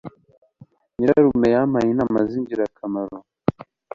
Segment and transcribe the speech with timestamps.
[0.95, 3.17] Nyirarume yampaye inama zingirakamaro